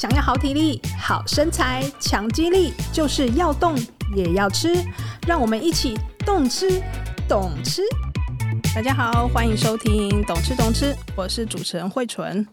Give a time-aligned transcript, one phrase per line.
[0.00, 3.76] 想要好体力、好身材、强肌力，就是要动
[4.16, 4.72] 也要吃。
[5.26, 6.82] 让我们一起动吃、
[7.28, 7.82] 懂吃。
[8.74, 12.48] 大家好，欢迎收听《懂吃懂吃》，我是主持人慧纯。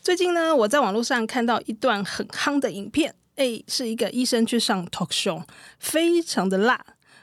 [0.00, 5.42] 最近呢，我在网络上看到一段很夯的影片，诶，是一个医生去上 talk show，
[5.80, 6.80] 非常的辣。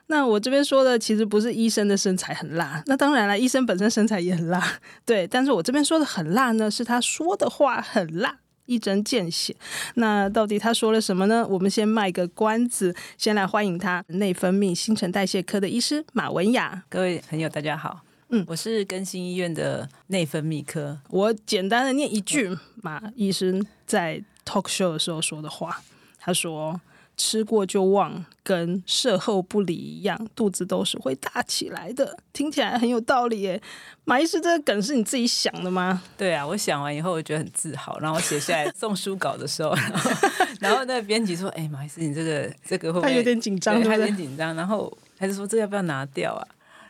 [0.07, 5.25] 那我这边说的其实不是医生的身材很辣，那当然了，医生本身身材也很辣，对。
[5.25, 9.55] 但是我这边说的很辣呢，是他说的话很辣，一针见血。
[9.95, 11.45] 那到底他说了什么呢？
[11.47, 16.83] 我们先卖个关子，先来欢迎他，内分泌新陈代谢科的医师马文雅。
[16.89, 20.99] 各位朋友，大家好，嗯，我是更新医院的内分泌科。
[21.09, 25.81] 我简单的念一句马医生在 talk show 的时候说的话，
[26.19, 26.79] 他说。
[27.15, 32.17] 吃过就忘，跟事后不理一样，肚子都是会大起来的。
[32.33, 33.61] 听起来很有道理耶。
[34.05, 36.01] 马医师，这个梗是你自己想的吗？
[36.17, 40.11] 对啊，我想完以后，我觉得很自豪，然后我写下来送书稿的时候，然后，
[40.59, 44.55] 然后那个编辑说：“哎，马医师，你这个这个会不会？”他有点紧张，他有点紧张。
[44.55, 46.47] 然后还是说：“这要不要拿掉啊？”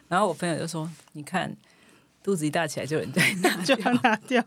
[0.07, 1.55] 然后我朋友就说：“你看，
[2.23, 4.43] 肚子一大起来就有人在拿， 就要拿掉。”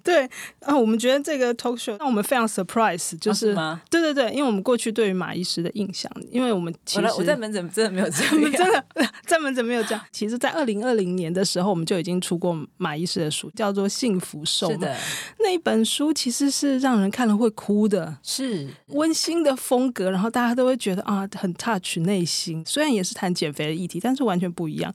[0.04, 0.28] 对
[0.60, 3.54] 啊，我们觉得这个 talk show 让我们非常 surprise，就是、
[3.90, 8.84] 对对对，因为我们过去对于马医师的印象，因为我们其实我在门诊真的没有这样， 真的
[9.26, 10.04] 在门诊没有这样。
[10.10, 14.68] 其实，在二零二零年的时候，我们就已经出过马医师的书，叫做《幸福瘦》。
[14.72, 14.96] 是的，
[15.40, 22.62] 那一本书其实是让人看了会哭的，是温馨的风格，然后大家都会觉得啊，很 touch 内心。
[22.66, 24.92] 虽然也是谈减肥的议题，但是完全不一样。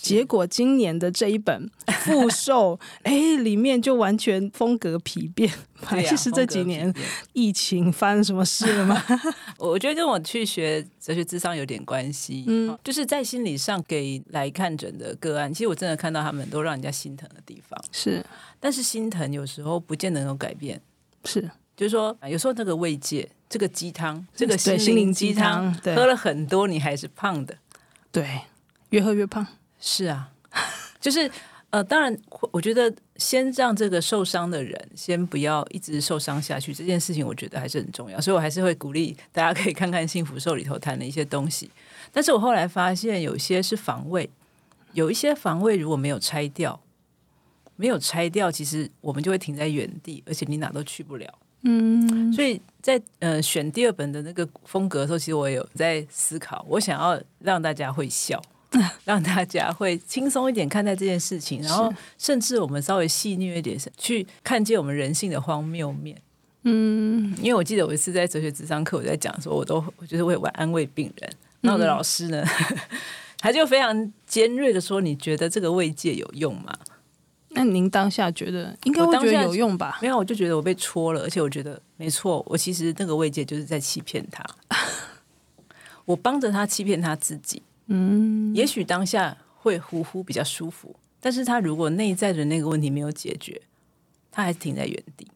[0.00, 1.70] 结果今年的这一本
[2.04, 5.52] 《复瘦》，哎，里面就完全风格疲变。
[5.90, 6.92] 马医师这几年
[7.32, 9.02] 疫情发生什么事了吗？
[9.58, 12.44] 我觉得跟我去学哲学智商有点关系。
[12.46, 17.78] 嗯，就是在心理上给来看诊的个案，其实我真的看到他们都让人家心疼的地方。
[17.92, 18.24] 是，
[18.58, 20.80] 但是心疼有时候不见得能够改变。
[21.24, 21.40] 是，
[21.76, 27.56] 就是说有时候那个慰藉，这个鸡汤，这个心灵鸡汤，喝了很多，你还是胖的。
[28.10, 28.40] 对，
[28.90, 29.46] 越喝越胖。
[29.80, 30.30] 是啊，
[31.00, 31.30] 就是
[31.70, 32.16] 呃，当然，
[32.50, 41.70] 我觉得先让这个受伤的人先不要一直受伤下去，这件事情我觉得还是很重要，所以我还是会鼓励大家可以看看《幸福兽》里头谈的一些东西。
[42.12, 44.30] 但是我后来发现，有些是防卫，
[44.92, 46.80] 有一些防卫如果没有拆掉，
[47.74, 51.26] 没有拆掉，其实我们就会停在原地，而且你哪都去不了。
[51.62, 58.40] 嗯，所以在呃选第二本的那个风格的时候，其实我也有在思考，我想要让大家会笑。
[59.04, 66.20] 让大家会轻松一点看待这件事情，然后甚至我们稍微细腻一点，去看见我们人性的荒谬面。
[66.64, 71.30] 嗯，因为我记得有一次在哲学智商课，我在讲说，我都我觉得我有在安慰病人，
[71.60, 72.78] 那我的老师呢，嗯、
[73.38, 76.76] 他就非常尖锐的说：“你觉得这个慰藉有用吗？”
[77.50, 79.98] 那您当下觉得应该会觉得有用吧？
[80.02, 84.44] 没有，我就觉得我被戳了，而且我觉得没错，我其实那个慰藉就是在欺骗他，
[86.04, 87.62] 我帮着他欺骗他自己。
[87.88, 93.60] 嗯，也许当下会呼呼比较舒服，但是他如果内在的那个问题没有解决，
[94.30, 95.26] 他还是停在原地。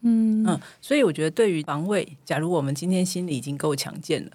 [0.00, 4.32] 嗯嗯，所以我觉得对于防卫，假如我们今天心里已经够强健了，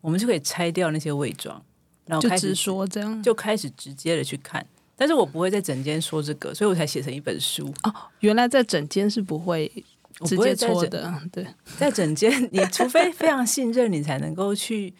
[0.00, 1.60] 我们就可以拆掉那些伪装，
[2.06, 4.64] 然后开始说这样，就开始直接的去看。
[4.94, 7.72] 但是我不会在整间说这个，所以我才写成一本书。
[7.82, 9.66] 哦，原来在整间是不会
[10.24, 11.22] 直接说的。
[11.32, 11.46] 对，
[11.76, 14.92] 在整间，你除非非常信任，你才能够去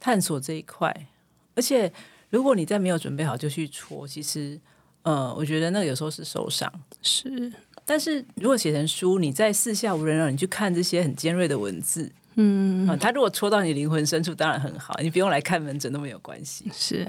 [0.00, 1.06] 探索这一块。
[1.56, 1.90] 而且，
[2.30, 4.60] 如果你在没有准备好就去戳，其实，
[5.02, 6.70] 呃，我觉得那个有时候是受伤。
[7.00, 7.52] 是，
[7.84, 16.70] 但是如果写成书，你在四下无人让你去看这些很尖锐的文字，嗯，他、呃、如果戳到你灵魂深处，当然很好，你不用来看门诊都没有关系。
[16.74, 17.04] 是，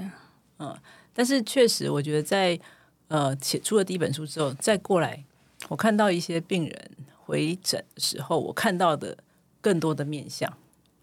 [0.56, 0.78] 嗯、呃，
[1.12, 2.58] 但是确实，我觉得在
[3.08, 5.22] 呃写出了第一本书之后，再过来，
[5.68, 6.90] 我看到一些病人
[7.26, 9.14] 回诊的时候，我看到的
[9.60, 10.50] 更多的面相，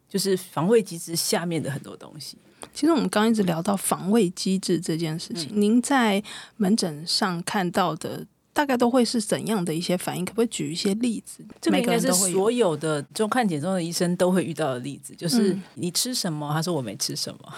[0.09, 2.39] 就是防卫机制下面的很多东西。
[2.73, 6.23] 其实我们刚一直聊到防卫机制这件事情，嗯、您在
[6.57, 10.23] 门诊上看到的大概都会是怎样的一些反应？
[10.23, 11.45] 可不可以举一些例子？
[11.59, 16.51] 这个应该是所有的就看减重的医生都会遇到的例子，就是你吃什么？
[16.53, 17.53] 他说我没吃什么，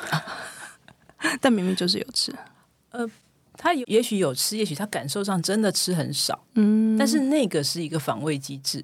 [1.39, 2.33] 但明明就是有吃。
[2.89, 3.07] 呃，
[3.53, 8.83] 他也许有吃，也许他感受上真的吃很少，嗯，但是那个是一个防卫机制，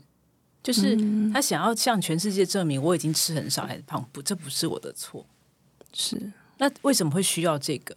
[0.62, 0.96] 就是
[1.34, 5.26] 他想要向全世界证明我已经吃很少还是胖，不，这不是我的错。
[5.94, 7.96] 是，那为什么会需要这个？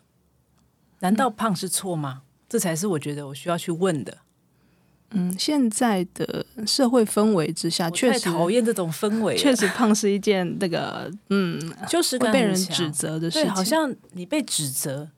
[1.01, 2.23] 难道胖是错吗？
[2.23, 4.19] 嗯、这才是我觉得我需要去问的。
[5.11, 9.37] 嗯，现在的社会氛围之下，确实讨厌这种氛围。
[9.39, 13.51] 确实，胖是一件那个，嗯，就是被人指责的事情。
[13.51, 15.09] 好像你被指责，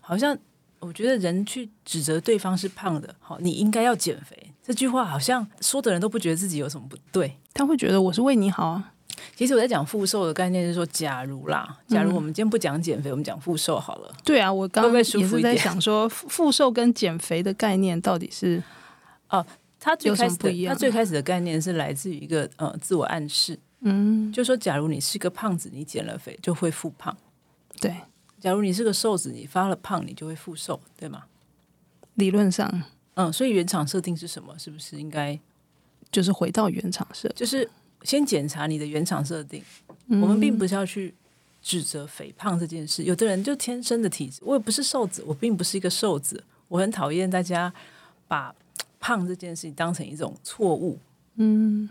[0.00, 0.38] 好像
[0.78, 8.91] 我觉得人去指责对方是胖的，好，你应该要减肥，这句话好像说的人都不觉得自己有什么不对，他会觉得我是为你好啊。
[9.34, 14.14] 其实我在讲复瘦的概念是说，假如啦，假如我们今天不讲减肥，嗯、我们讲复瘦好了。
[14.24, 18.62] 对啊，我刚刚也是在想说，复瘦跟减肥的概念到底是
[19.30, 19.44] 哦，
[19.80, 27.16] 它最开始的它最开始的概念是来自于一个呃自我暗示，嗯，就说假如你是个胖子，你减了肥就会复胖，
[27.80, 27.90] 对；
[28.40, 31.24] 假如你是个瘦子，你发了胖，你就会复瘦，对吗？
[32.14, 32.82] 理论上，
[33.14, 34.58] 嗯，所以原厂设定是什么？
[34.58, 35.38] 是不是应该
[36.10, 37.28] 就是回到原厂设？
[37.36, 37.68] 就是。
[38.04, 39.62] 先检查你的原厂设定，
[40.08, 41.14] 我们并不是要去
[41.62, 43.04] 指责肥胖这件事。
[43.04, 46.42] 有的人就天生的体质，我也不是瘦子，我并不是一个瘦子。
[46.68, 47.72] 我很讨厌大家
[48.26, 48.54] 把
[48.98, 50.98] 胖这件事情当成一种错误。
[51.36, 51.88] 嗯，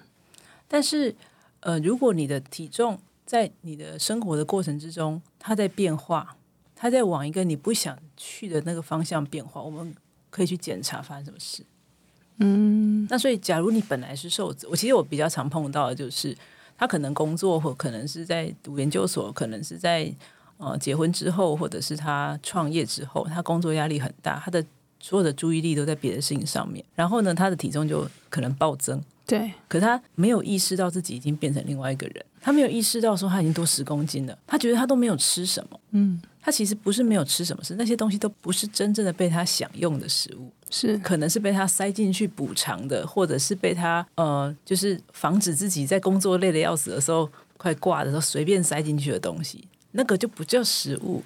[0.68, 1.16] 但是
[1.62, 6.36] 呃，如果你的体重在你的生活的过程之中，它在变化，
[6.76, 9.96] 它在往一个你不想去的那个方向变化，我们
[10.30, 11.64] 可以去检查发生什么事。
[12.42, 16.36] 嗯，那所以，假如你本来是瘦子，我其实我比较常碰到的就是，
[16.78, 20.12] 他可能工作或可能是在读研究所，可能是在
[20.58, 24.66] 呃结婚之后，或者是他创业之后，他工作压力很大，他的
[25.00, 29.02] 所有的注意力都在别的事情上面，然后呢，他的体重就可能暴增。
[29.28, 35.80] 对，可他没有意识到自己已经变成另外一个人，他没有意识到说他已经多十公斤了，他觉得他都没有吃什么。
[35.92, 36.22] 嗯。
[36.42, 51.22] 他其实不是没有吃什么，是那些东西都不是真正的被他享用的食物，是可能是被他塞进去补偿的，或者是被他呃，就是防止自己在工作累得要死的时候快挂的时候随便塞进去的东西，那个就不叫食物。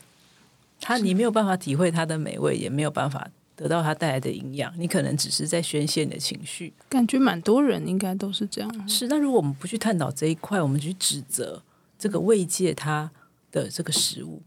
[0.81, 3.25] 他你没有办法体会它的美味，也没有办法
[3.55, 6.73] 得到它带来的营养，你可能只是在宣泄你的情绪。
[6.89, 8.89] 感觉蛮多人应该都是这样。
[8.89, 11.63] 是，那如果我们不去探讨这一块，我们去指责
[11.97, 13.09] 这个慰藉他
[13.49, 14.41] 的这个食物。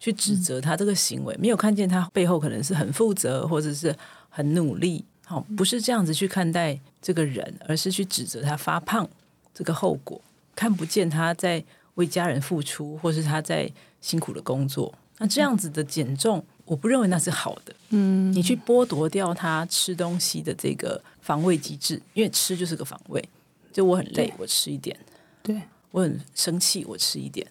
[0.00, 3.94] 去指责他这个行为，没有看见他背后可能是很负责或者是
[4.28, 9.08] 很努力，好，不是这样子去看待这个人，而是去指责他发胖
[9.54, 10.20] 这个后果，
[10.56, 11.62] 看不见他在
[11.96, 13.70] 为家人付出，或是他在
[14.00, 14.92] 辛苦的工作。
[15.18, 17.74] 那这样子的减重，我不认为那是好的。
[17.90, 23.22] 嗯，你去剥夺掉他吃东西的这个防卫机制，因为吃就是个防卫。
[23.70, 24.96] 就我很累，我吃一点；
[25.42, 25.60] 对，
[25.90, 27.46] 我很生气，我吃一点。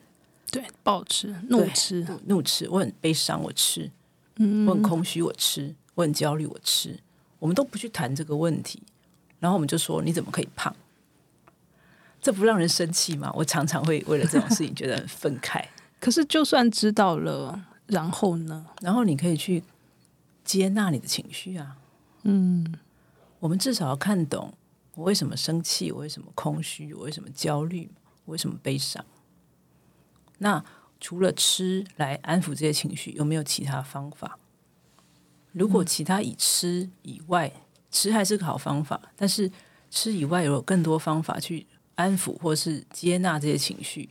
[0.51, 3.89] 对，暴吃、怒吃、怒吃，我很悲伤，我吃；
[4.37, 6.99] 嗯，我很空虚，我吃；我很焦虑，我吃。
[7.39, 8.81] 我们都不去谈这个问题，
[9.39, 10.75] 然后我们就说：“你怎么可以胖？”
[12.21, 13.31] 这不让人生气吗？
[13.33, 15.63] 我常常会为了这种事情觉得很愤慨。
[16.01, 18.65] 可是，就算知道了，然后呢？
[18.81, 19.63] 然后你可以去
[20.43, 21.77] 接纳你的情绪啊。
[22.23, 22.75] 嗯，
[23.39, 24.53] 我们至少要看懂
[24.95, 27.89] 我为什么生气，我为什么空虚，我为什么焦虑，
[28.25, 29.05] 我为什么悲伤。
[30.39, 30.61] 那
[30.99, 34.37] 除了吃来安抚这些情绪，有没有其他方法？
[35.53, 37.51] 如果其他以吃以外，
[37.89, 39.49] 吃还是个好方法，但是
[39.89, 41.65] 吃以外有更多方法去
[41.95, 44.09] 安抚或是接纳这些情绪，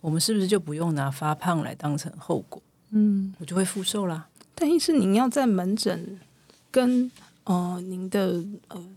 [0.00, 2.60] 我们是不是就不用拿发胖来当成后果？
[2.90, 4.28] 嗯，我就会复瘦啦。
[4.54, 6.18] 但是您要在门诊
[6.70, 7.10] 跟
[7.44, 8.88] 呃您的呃。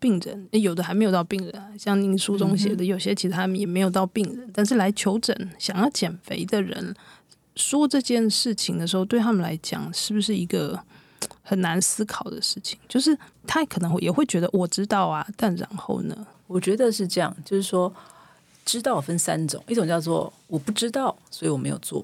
[0.00, 6.94] 病人有的还没有到病人，像您书中写的，有些其实他们也没有到病人，但是来求诊想要减肥的人
[7.56, 10.78] 说这件事情的时候，对他们来讲是不是一个
[11.42, 12.78] 很难思考的事情？
[12.88, 16.26] 就是他可能也会觉得我知道啊，但然后呢？
[16.46, 17.92] 我觉得是这样，就是说
[18.64, 22.02] 知道分三种，一种叫做我不知道，所以我没有做；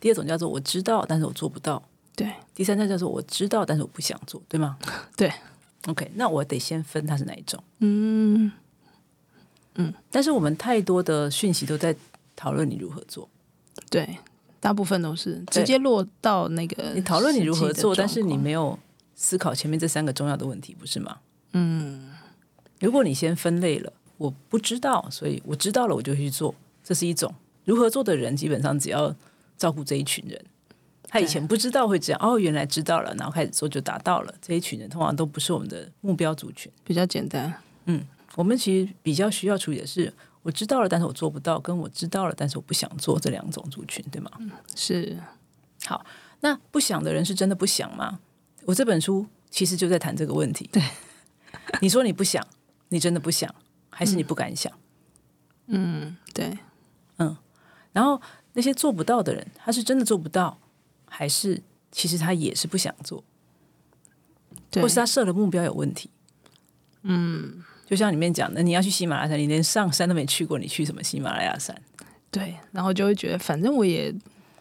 [0.00, 1.80] 第二种叫做我知道，但是我做不到；
[2.16, 4.76] 对，第三种叫做我知道，但是我不想做，对吗？
[5.16, 5.32] 对。
[5.86, 7.62] OK，那我得先分它是哪一种。
[7.80, 8.50] 嗯
[9.74, 11.94] 嗯，但是我们太多的讯息都在
[12.36, 13.28] 讨论你如何做，
[13.90, 14.18] 对，
[14.60, 18.78] 大部分都是直接落到那个你讨论你如何做，但是你没有
[19.14, 21.18] 思考前面这三个重要的问题，不是吗？
[21.52, 22.12] 嗯，
[22.80, 29.14] 如果你先分类了，我不知道，所以我知道了，我就去做，这是一种如何做的人，基本上只要
[29.58, 30.44] 照顾这一群人。
[31.14, 34.34] 他以前不知道会这样，哦，原来知道了，然后开始做就达到了。
[34.42, 37.54] 这一群人通常都不是我们的目标族群，比较简单。
[37.84, 38.04] 嗯，
[38.34, 44.28] 我们其实比较需要处理的是，我知道了，但是我做不到；跟我知道了，但是我不想做这两种族群，对吗？
[44.40, 45.16] 嗯，是。
[45.84, 46.04] 好，
[46.40, 48.18] 那不想的人是真的不想吗？
[48.64, 50.68] 我这本书其实就在谈这个问题。
[50.72, 50.82] 对，
[51.80, 52.44] 你说你不想，
[52.88, 53.54] 你真的不想，
[53.88, 54.72] 还是你不敢想？
[55.68, 56.58] 嗯，对，
[57.18, 57.36] 嗯。
[57.92, 58.20] 然后
[58.54, 60.58] 那些做不到的人，他是真的做不到。
[61.16, 63.22] 还是其实他也是不想做，
[64.68, 66.10] 对，或是他设的目标有问题。
[67.02, 71.80] 嗯，就像里面讲的，你要去喜马拉雅山，你连上山都没去过，你去什么喜马拉雅山？
[72.32, 74.12] 对，然后就会觉得，反正我也，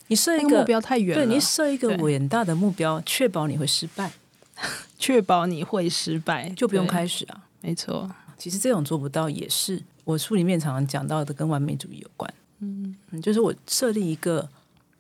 [0.10, 4.12] 你设一个，个目标太远了，对，你设一个伟大的目标，确保你会失败，
[5.00, 7.48] 确保你会失败，就不用开始啊。
[7.62, 8.08] 没错，
[8.38, 12.32] 其实这种做不到也是我书里面常常讲到的，跟完美主义有关。
[12.60, 14.48] 嗯，就是我设立一个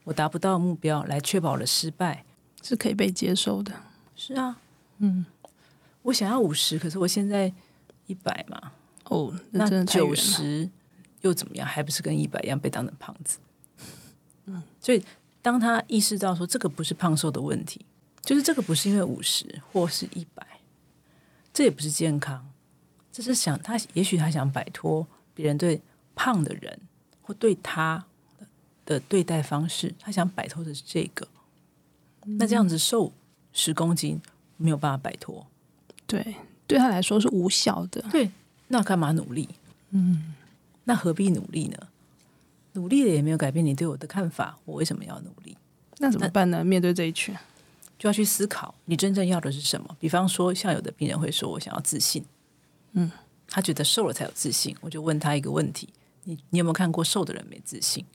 [0.03, 2.25] 我达不到目标来确保了失败
[2.62, 3.74] 是可以被接受的。
[4.15, 4.60] 是啊，
[5.00, 5.25] 嗯，
[6.01, 7.51] 我想要五十，可是我现在
[8.07, 8.72] 一百嘛。
[9.05, 10.69] 哦，那九十
[11.22, 11.67] 又怎么样？
[11.67, 13.39] 还不是跟一百一样被当成胖子？
[14.45, 15.03] 嗯，所以
[15.41, 17.86] 当他意识到说这个不是胖瘦的问题，
[18.22, 20.45] 就是这个不是因为五十或是一百，
[21.53, 22.50] 这也不是健康。
[23.12, 25.81] 这是想他，也许他想摆脱别人对
[26.15, 26.79] 胖的人
[27.22, 28.05] 或对他
[28.86, 31.28] 的对待方式，他想摆脱的是这个。
[32.25, 33.12] 那这样子瘦
[33.52, 34.22] 十公斤
[34.58, 35.46] 没有办法摆脱，
[36.08, 36.36] 对，
[36.66, 38.02] 对他来说是无效的。
[38.12, 38.32] 对，
[38.70, 39.50] 那干嘛努力？
[39.90, 40.34] 嗯，
[40.86, 41.78] 那何必努力呢？
[42.74, 45.56] 努力了也没有改变你对我的看法，我为什么要努力？
[46.00, 46.63] 那怎么办呢？
[46.63, 47.36] 面对这一群，
[48.00, 49.96] 就要去思考你真正要的是什么。
[50.00, 52.25] 比方说，像有的病人会说：“我想要自信。”
[52.94, 53.12] 嗯，
[53.48, 55.90] 他觉得瘦了才有自信，我就问他一个问题：
[56.24, 58.06] 你你有没有看过瘦的人没自信？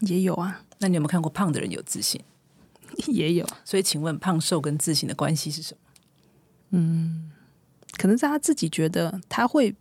[0.00, 0.62] 也有啊。
[0.78, 2.20] 那你有没有看过胖的人有自信？
[3.08, 3.46] 也有。
[3.64, 5.80] 所以，请问胖瘦跟自信的关系是什么？
[6.70, 7.30] 嗯，
[7.96, 9.74] 可能是他自己觉得他会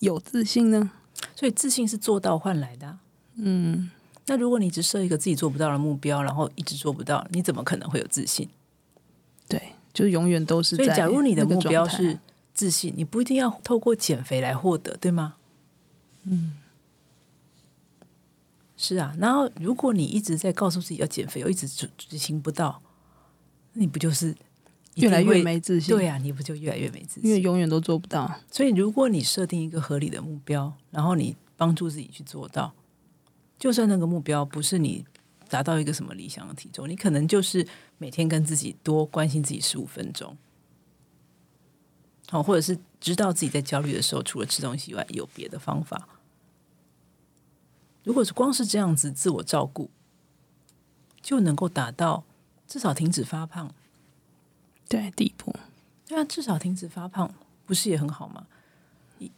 [0.00, 0.90] 有自信呢。
[1.34, 2.98] 所以，自信是做到换来的啊。
[3.36, 3.90] 嗯，
[4.26, 8.48] 那如果你只设一个自己做不到的目标，然后一直做不到，你怎么可能会有自信？
[9.48, 10.76] 对，就永远都是。
[10.76, 12.18] 所以，假如你的目标是。
[12.54, 15.34] 自信，你不一定要透过减肥来获得，对吗？
[16.22, 16.54] 嗯，
[18.76, 19.14] 是啊。
[19.18, 22.82] 然后，如果你一直在告诉自己要减肥，又一直执执行不到，
[23.72, 24.34] 那你不就是
[24.94, 25.94] 越来越没自信？
[25.94, 27.28] 对啊，你不就越来越没自信？
[27.28, 28.40] 因为永远都做不到。
[28.50, 32.74] 所以，如果你设定一个合理的目标，然后你帮助自己去做到，
[33.58, 35.04] 就算那个目标不是你
[35.48, 37.66] 达到一个什么理想的体重，你可能就是
[37.98, 40.36] 每天跟自己多关心自己十五分钟。
[42.28, 46.08] 好，或者是知道自己在焦虑的时候，除了吃东西以外，有别的方法。
[48.06, 49.90] 如果是光是这样子自我照顾，
[51.20, 52.22] 就能够达到
[52.68, 53.74] 至少停止发胖，
[54.88, 55.52] 对，第一步，
[56.06, 57.34] 对啊，至少停止发胖，
[57.66, 58.46] 不是也很好吗？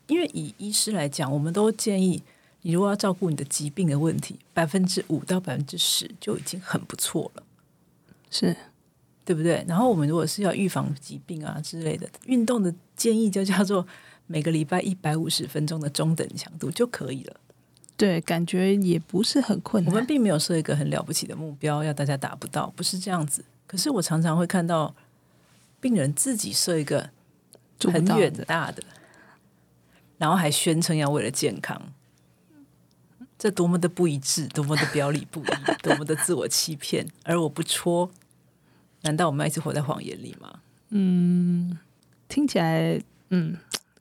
[0.06, 2.22] 因为以医师来讲，我们都建议
[2.60, 7.42] 你如果要照顾你的疾病的问题，百分之五到百分之十就已经很不错了，
[8.30, 8.54] 是。
[9.24, 9.62] 对不对？
[9.68, 13.86] 然后我们如果是要预防疾病啊之类的，运动的建议就叫做
[14.26, 17.36] 每个礼拜一百五十分钟的中等强度就可以了。
[17.98, 19.92] 对，感觉也不是很困难。
[19.92, 23.44] 我们并没有设一个很了不起的目标，要大家达不到，不是这样子。
[23.66, 24.94] 可是我常常会看到
[25.80, 27.10] 病人自己设一个
[27.80, 28.84] 很远大的，
[30.16, 31.92] 然后还宣称要为了健康，
[33.36, 35.46] 这多么的不一致，多么的表里不一，
[35.82, 38.10] 多么的自我欺骗，而我不戳。
[39.02, 40.60] 难道我们要一直活在谎言里吗？
[40.90, 41.76] 嗯，
[42.28, 43.00] 听起来，
[43.30, 43.56] 嗯，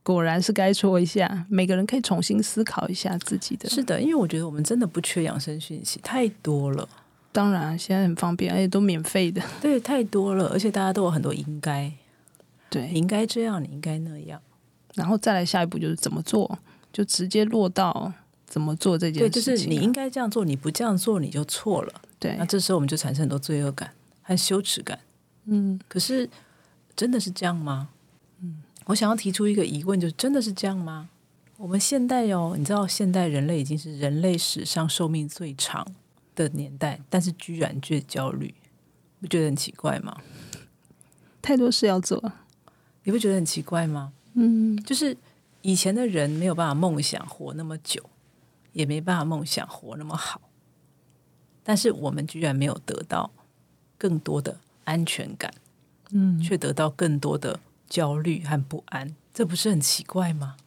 [0.08, 1.46] 果然是该说一下。
[1.50, 3.68] 每个人可以重新思考一下自己的。
[3.70, 6.88] 是的，因为我觉得我们真的不缺养生讯息，太多了。
[7.34, 9.42] 当然，现在很方便，而且都免费的。
[9.62, 11.92] 对，太多了，而且大家都有很多应该。
[12.70, 14.42] 对，你应该这样，你应该那样。
[14.96, 16.58] 然后再来下一步就是怎么做，
[16.94, 18.12] 就直接落到
[18.46, 19.44] 怎么做这件事情。
[19.44, 21.94] 对，就是你应该这样做，你不这样做你就错了。
[22.18, 23.92] 对，那这时候我们就产生很多罪恶感。
[24.22, 25.00] 和羞耻感，
[25.46, 26.30] 嗯，可是
[26.98, 27.88] 真的是这样吗？
[28.88, 31.10] 嗯，我想要提出一个疑问，就是真的是这样吗？
[31.58, 35.86] 我们现代哦，你知道，现代人类已经是人类史上寿命最长
[36.36, 38.54] 的年代，但是居然最焦虑，
[39.20, 40.18] 不觉得很奇怪吗？
[41.42, 42.32] 太多事要做，
[43.04, 44.14] 你不觉得很奇怪吗？
[44.34, 45.18] 嗯，就是
[45.62, 48.10] 以前的人没有办法梦想活那么久，
[48.74, 50.42] 也没办法梦想活那么好，
[51.64, 53.32] 但是我们居然没有得到。
[54.00, 55.52] 更多的安全感，
[56.12, 60.58] 嗯，却得到更多的焦虑和不安，这不是很奇怪吗？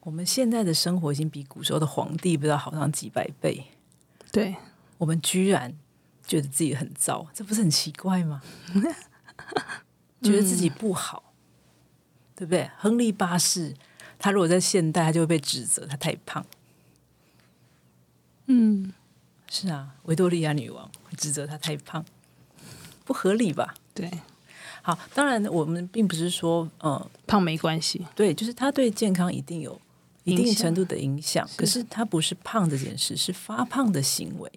[0.00, 3.66] 我们现在的生活已经比古时候的皇帝不知道好上几百倍，
[4.30, 4.56] 对，
[4.98, 5.74] 我们居然
[6.26, 8.42] 觉得自己很糟，这不是很奇怪吗？
[10.22, 12.70] 觉得自己不好，嗯，对不对？
[12.76, 13.74] 亨利八世
[14.18, 16.44] 他如果在现代，他就会被指责他太胖，
[18.46, 18.92] 嗯。
[19.46, 22.04] 是啊，维多利亚女王指责他太胖，
[23.04, 23.74] 不合理吧？
[23.94, 24.10] 对，
[24.86, 29.80] 好，当然我们并不是说，呃，胖没关系，对，就是他对健康一定有
[30.24, 34.52] 一定程度的影响，可是他不是胖这件事，是发胖的行为，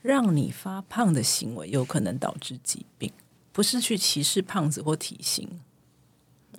[0.00, 3.10] 让你发胖的行为有可能导致疾病，
[3.50, 5.48] 不是去歧视胖子或体型，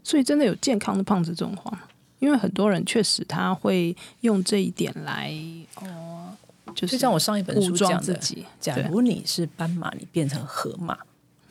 [0.04, 1.88] 所以真的有健康的胖子这种话，
[2.20, 5.34] 因为很多人确实他会用这一点来，
[5.76, 6.36] 哦。
[6.76, 8.14] 就是像我上一本书讲的，
[8.60, 10.98] 假如你是斑马，你变成河马，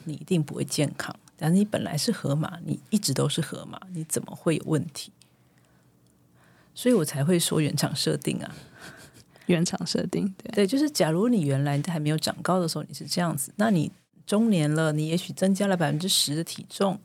[0.04, 5.12] 你一定不会健康，但是你本来是河马，你一直都是河马，你怎么会有问题？
[6.74, 8.54] 所以我才会说原厂设定啊，
[9.46, 13.90] 原厂设定，对对，就是假如你原来还没有长高的时候你是这样子，那你
[14.26, 16.98] 中年了，你也许增加了百分之十的体重，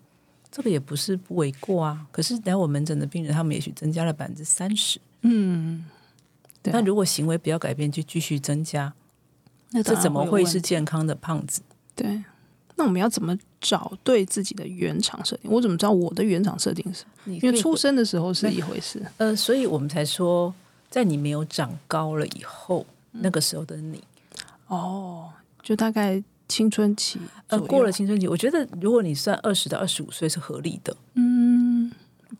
[0.52, 2.08] 这个也不是不为过啊。
[2.12, 5.86] 可是来我门诊的病人，他们也许增加了百分之三十，嗯，
[6.64, 8.94] 那如果行为不要改变，就继续增加，
[9.72, 11.62] 那这怎么会是健康的胖子？
[11.96, 12.24] 对。
[12.76, 15.52] 那我们要怎么找对自己的原厂设定？
[15.52, 17.06] 我怎么知道我的原厂设定是？
[17.26, 20.54] 因为出生的时候是一回事，呃，所以我们才说，
[20.90, 24.04] 在你没有长高了以后，嗯、那个时候的你，
[24.68, 25.30] 哦，
[25.62, 31.92] 就大概青春期，呃，过了青春期，我觉得如果你算二十到二十五岁是合理的，嗯，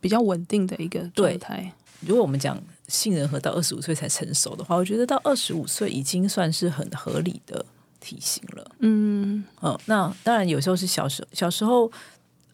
[0.02, 1.72] 比较稳定的一个状态。
[2.02, 7.66] 如果我们讲杏仁核到二十五岁才成熟的话，我觉得到二十五岁已经算是很合理的。
[8.04, 11.90] 体型了，嗯，哦，那当然有时候是小时候，小时候，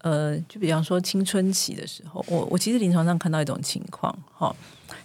[0.01, 4.55] 呃，就比方说青春期的时候，我我其实临床上看到一种情况，哈、哦，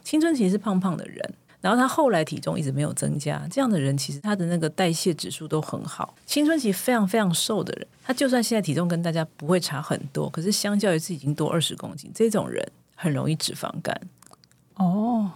[0.04, 6.14] 青春期是胖胖的人，然后他后来体重一直没有增加，这样的人其实他的那个代谢指数都很好。
[6.26, 12.62] 青春期非常非常瘦的人，他就算现在体重跟大家不会差很多，可是相较于是已经多二十公斤，这种人
[12.94, 13.98] 很容易脂肪肝。
[14.74, 15.30] 哦，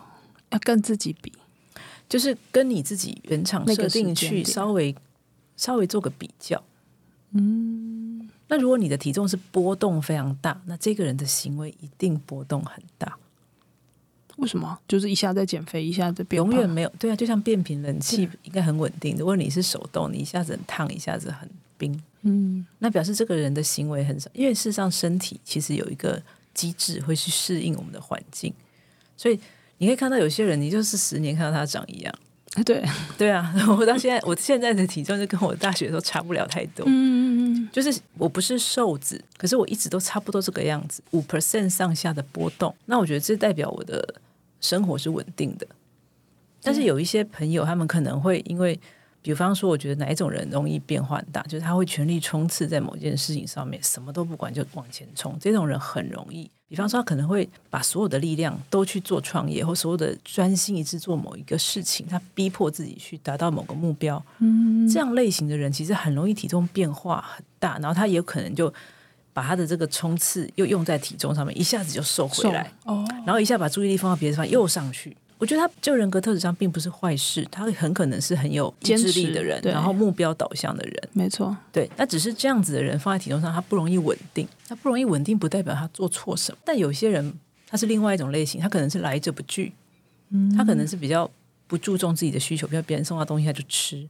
[0.51, 1.33] 要跟自己比。
[2.09, 4.95] 就是跟你自己原厂设定去稍微
[5.57, 6.63] 稍微做个比较，
[7.33, 13.19] 嗯，那如果你的体重是波动非常大，那这个人的行为一定波动很大。
[14.37, 14.79] 为什么？
[14.89, 19.17] 就是一下在减肥，一下在变，永远没有对啊，就像变频冷气应该很稳定。
[19.19, 21.47] 如果你是手动，你一下子很烫，一下子很
[21.77, 24.31] 冰，嗯，那表示这个人的行为很少。
[24.33, 26.23] 因为事实上，身体其实有一个
[26.55, 28.55] 机制会去适应我们的环境，
[29.15, 29.39] 所以。
[29.79, 32.15] 你可以看到有些人，你就是十年看到他长一样。
[32.65, 32.85] 对
[33.17, 36.85] 对啊， 我到现在，我现在的体重就跟我大学的时候差不了太多。
[36.87, 42.75] 嗯嗯嗯，就是我不是瘦子，可是我一直都差不多这个样子，五 percent 上下的波动。
[42.87, 44.15] 那我觉得这代表我的
[44.61, 45.67] 生活是稳定的。
[46.63, 48.79] 但是有一些朋友，他们可能会因为。
[49.21, 55.37] 比方说，我觉得哪一种人容易变化很大，就是他会全力冲刺在某件事情上面，什么都不管就往前冲。
[55.41, 64.23] 这种人很容易，比方说他可能会把所有的力量都去做创业，或所有的专心一致做某一个事情，他逼迫自己去达到某个目标。
[64.39, 68.73] 嗯，这样类型的人其实很容易体重变化很大，然后他也有可能就
[69.33, 72.71] 把他的这个冲刺又用在体重上面，一下子就瘦回来。
[72.85, 75.17] 哦，然后一下把注意力放到别的地方，又上去。
[75.39, 81.09] 我觉得他就人格特质上并不是坏事，他很可能是很有意志力的人，然后目标导向的人。
[81.13, 84.47] 没错，对，那只是这样子的人放在体重上，他不容易稳定。
[84.67, 86.59] 他不容易稳定，不代表他做错什么。
[86.65, 87.33] 但有些人
[87.69, 89.73] 他是另外一种类型，他可能是来者不拒，
[90.31, 91.31] 嗯，他可能是比较
[91.69, 94.09] 不注重自己的需求，比如别人送他东西他就吃，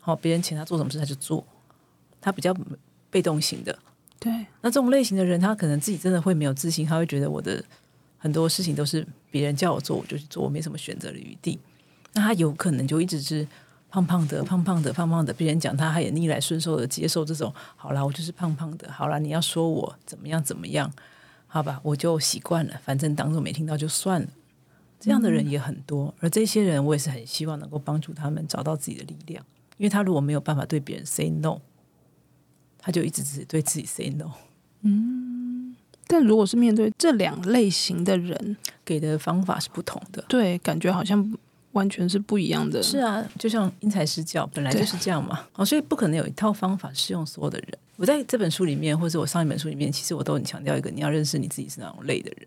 [0.00, 1.44] 好，别人请他做什么事他就做，
[2.20, 2.56] 他比较
[3.10, 3.76] 被动型的。
[4.20, 7.64] 对，那这种类型的人，他可能自己真的会没有自信，他会觉得我的。
[8.22, 11.58] 很多事情都是别人叫我做，我就去做，我没什么选择的余地。
[12.12, 13.46] 那他有可能就一直是
[13.88, 15.32] 胖胖的、胖胖的、胖胖的。
[15.32, 17.54] 别人讲他，他也逆来顺受的接受这种。
[17.76, 18.90] 好啦，我就是胖胖的。
[18.90, 20.92] 好啦，你要说我怎么样怎么样？
[21.46, 24.28] 好吧，我就习惯了，反正当做没听到就算了。
[24.98, 29.44] 这样的人也很多，而这些人我也是很希望能够帮助他们找到自己的力量，
[29.78, 31.58] 因为他如果没有办法对别人 say no，
[32.78, 34.30] 他就一直只对自己 say no。
[34.82, 35.29] 嗯。
[36.10, 40.20] 但如果是面对这两类型的人，给的方法是不同的。
[40.26, 41.38] 对，感觉好像
[41.70, 42.82] 完全是不一样的。
[42.82, 45.46] 是啊，就像因材施教，本来就是这样嘛。
[45.54, 47.68] 哦，所以不可能有一套方法适用所有的人。
[47.94, 52.46] 我在这本书里面，或者我上一本书里面，其实我都很强调一个：你要认识你自己是哪种类的人。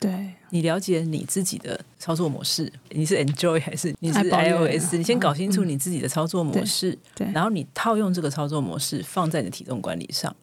[0.00, 4.96] 对，你了解你自己的操作模式，你是 Enjoy 还是你是 iOS？
[4.96, 10.34] 你先搞清楚你自己的操作模式，嗯、对，对，然后你套用这个操作模式放在你的体重管理上，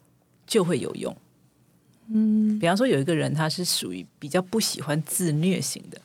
[0.48, 1.16] 就会有用。
[2.08, 6.02] 嗯，比方说有一个人，他是属于比较不喜欢自虐型的，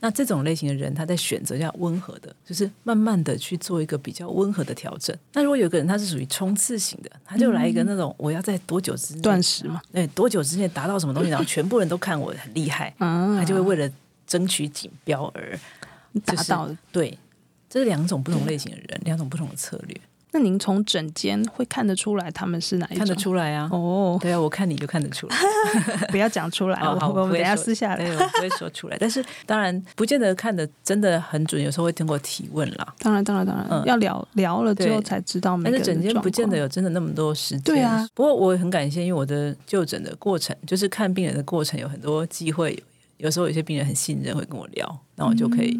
[0.00, 5.16] 那这种类型的人，他在选择要温和的，就是慢慢的去做一个比较温和的调整。
[5.32, 9.80] 那如果有个人他是属于冲刺型的，他就来一个那种我要在多久之内断食嘛？
[9.92, 13.90] 对，多久之内达到什么东西，然后全部人 都看我很厉害，他就会为了
[14.26, 15.58] 争取锦标而
[16.24, 16.68] 达到。
[16.92, 17.18] 对，
[17.68, 20.00] 这是两种不同类型的人，两种不同的策略。
[20.34, 22.98] 那您从诊间会看得出来他们是哪一种？
[22.98, 23.68] 看得出来啊！
[23.70, 25.36] 哦，对啊，我看你就看得出来。
[26.10, 28.04] 不要讲出来，哦、好，我们等下私下来。
[28.04, 28.96] 对，我不会说出来。
[28.98, 32.94] 但是当然，不见得看的真的很准，有时候会通过提问啦。
[32.98, 35.80] 当然，当然，当然，嗯、要聊聊了之后才知道每个人。
[35.80, 37.62] 但是诊间不见得有真的那么多时间。
[37.62, 38.04] 对啊。
[38.12, 42.82] 不过我很感谢，因为我的就诊的过程，就是看病人的过程，有很多机会。
[43.18, 45.78] 有时候有些病人很信任，会跟我聊，那我就可以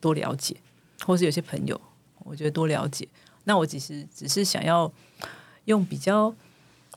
[0.00, 0.54] 多了解。
[1.00, 1.78] 嗯、或是有些朋友，
[2.20, 3.06] 我觉得多了解。
[3.48, 4.92] 那我其实只是想要
[5.64, 6.32] 用比较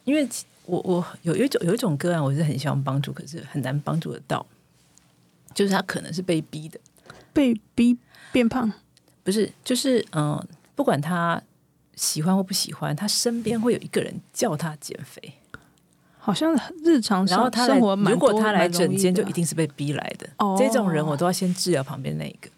[0.03, 0.27] 因为
[0.65, 4.45] 我我有一种有一种个案，我是很希望帮助，可是很难帮助得到。
[5.53, 6.77] 就是他可能是被逼的，
[7.31, 7.97] 被逼
[8.33, 8.71] 变胖，
[9.23, 9.51] 不是？
[9.63, 11.41] 就是嗯、呃，不管他
[11.95, 15.33] 喜欢或不喜欢，他身边会有一个人叫他减肥。
[16.19, 20.29] 好像日常然后他来，如果他来整间，就一定是被逼来的。
[20.37, 22.49] 哦，这种人我都要先治疗旁边那一个。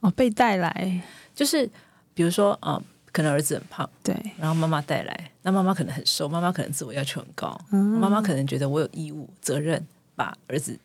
[0.00, 1.02] 哦，被带来，
[1.34, 1.70] 就是
[2.14, 2.82] 比如说嗯、呃，
[3.14, 10.76] 可能儿子很胖，对，然后妈妈带来，那妈妈可能很瘦，妈妈可能自我要求很高，嗯、妈妈可能觉得我有义务责任把儿子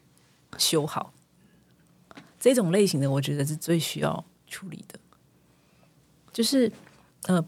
[0.60, 1.12] 修好。
[2.40, 5.00] 这种类型的，我觉得是最需要处理的，
[6.32, 6.72] 就是
[7.24, 7.44] 呃，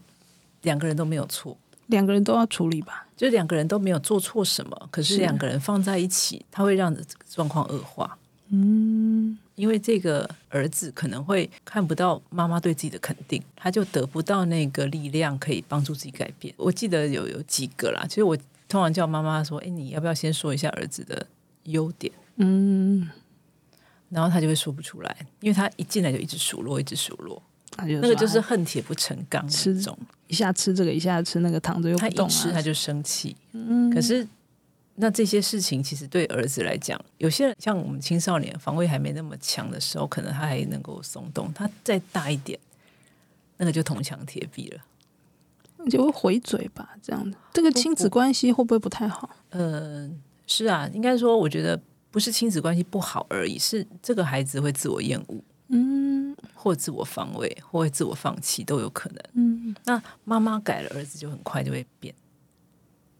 [0.62, 1.56] 两个人都没有错。
[1.86, 6.92] 两个人都要处理吧，就两个人都没有做错什么，可是两个人放在一起，他会让
[7.28, 8.18] 状况恶化。
[8.48, 16.52] 嗯，因为这个儿子可能会看不到妈妈对自己的肯定，他就得不到那个力量可以帮助自己改变。
[16.56, 18.36] 我记得有有几个啦，其实我
[18.68, 21.26] 通常叫妈妈说：“哎，你要不要先说一下儿子的
[21.64, 23.08] 优点？”嗯，
[24.08, 27.42] 然后他就会说不出来，因为他一进来就一直数落，一直数落。
[27.78, 33.34] 那个就是恨铁不成钢那种，一下吃这个，一下吃那个，躺着又不动，啊，他一吃他就生气。
[33.52, 34.26] 嗯，可是
[35.02, 41.52] 那这些事情其实对儿子来讲，有些人像我们青少年防卫还没那么强的时候，可能他还能够松动。
[41.52, 42.56] 他再大一点，
[43.56, 46.96] 那个就铜墙铁壁了，就会回嘴吧。
[47.02, 49.28] 这样的这个亲子关系会不会不太好？
[49.50, 50.10] 嗯、呃，
[50.46, 51.76] 是啊，应该说，我觉得
[52.12, 55.42] 不是亲子关系不好而已，是这个孩子会自我厌恶。
[55.66, 59.18] 嗯，或自我防卫，或自我放弃都有可能。
[59.32, 62.14] 嗯，那妈妈改了，儿子就很快就会变。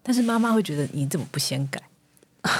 [0.02, 1.80] 但是妈妈会觉得你怎么不先改？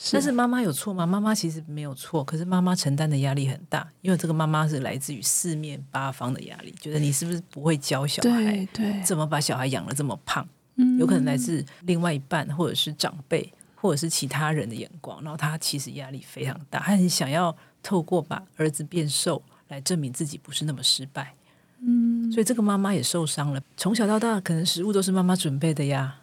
[0.00, 1.04] 是但是妈妈有错吗？
[1.04, 8.30] 妈妈其实没有错，可是妈妈承担的压力很大，因为这个妈妈是来自于四面八方的压力，觉得你是不是不会教小孩？
[8.30, 10.46] 对，对，怎么把小孩养得这么胖？
[10.76, 17.56] 嗯，有可能来自另外一半，或者是长辈，或者是其他人的眼光，然后他其实压力非常大，他很想要。
[17.80, 21.32] 透过把儿子变瘦来证明自己不是那么失败，
[21.80, 23.62] 嗯，所以这个妈妈也受伤了。
[23.76, 26.16] 从小到大，可能食物都是妈妈准备的呀，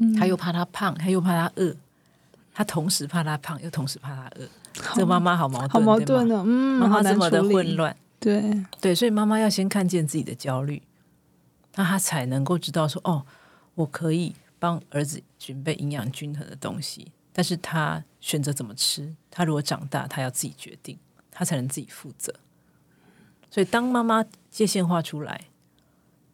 [0.00, 1.74] 嗯，他又怕他胖，他又怕他饿，
[2.52, 4.48] 他同时怕他胖，又同时怕他饿，
[4.94, 10.82] 这个妈妈好矛盾，好矛盾哦，嗯，妈妈这么的混乱，对对，所以妈妈要先看见自己的焦虑，
[11.76, 13.24] 那她才能够知道说，哦，
[13.74, 17.12] 我可以帮儿子准备营养均衡的东西。
[17.32, 20.98] 但是他选择怎么吃，他如果长大，他要自己决定，
[21.30, 22.34] 他才能自己负责。
[23.48, 25.42] 所以当妈妈界限画出来，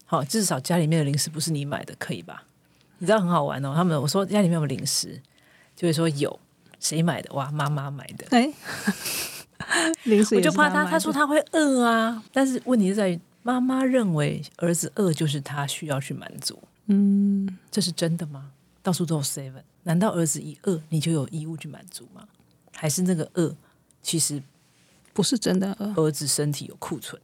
[0.07, 2.44] 好，至少家里面的零食不是你买的，可以吧？
[2.98, 3.72] 你知道很好玩哦。
[3.74, 5.20] 他们我说家里面有没有零食，
[5.74, 6.38] 就会说有，
[6.80, 7.32] 谁买的？
[7.35, 8.26] 哇，妈妈买的。
[8.30, 8.52] 哎，
[10.04, 12.22] 零食我就怕他，他说他会饿啊。
[12.32, 16.62] 但是问题是在于，妈妈认为儿子饿就是他需要去满足。
[16.87, 18.50] 嗯，这是真的吗？
[18.82, 19.62] 到处都有 seven。
[19.82, 22.26] 难道儿子一饿，你就有义务去满足吗？
[22.72, 23.54] 还是那个饿
[24.02, 24.42] 其实
[25.12, 25.94] 不是真的饿？
[25.94, 27.20] 儿子身体有库存，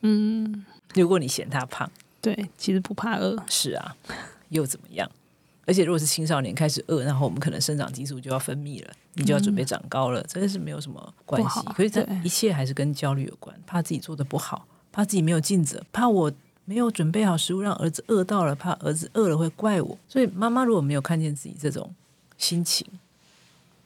[0.00, 3.36] 嗯，如果你嫌他胖，对，其实不怕饿。
[3.48, 3.96] 是啊，
[4.50, 5.10] 又怎么样？
[5.66, 11.60] 而且如果是青少年开始饿，然后我们可能生长激素就要分泌了，你就要准备长高了，真的、嗯、是没有什么关系。
[11.74, 16.32] 可是这一切还是跟焦虑有关，怕自己做的不好，怕自己没有尽责，怕我。
[16.68, 19.96] 没有准备好食物，让儿子饿到了，怕儿子饿了会怪我。
[20.08, 21.94] 所以妈妈如果没有看见自己这种
[22.38, 22.84] 心情，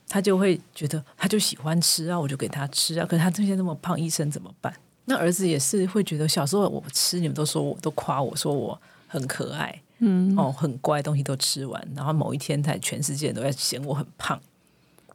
[0.09, 3.05] 她就会觉得他就喜欢吃啊，我就给他吃啊。
[3.05, 4.75] 可是他现在那么胖，医生怎么办？
[5.05, 11.89] 那儿子也是会觉得小时候我吃，你们都说我都夸我说我很可爱，嗯，哦，很乖，东西都吃完。
[11.95, 14.41] 然后某一天，才全世界都在嫌我很胖。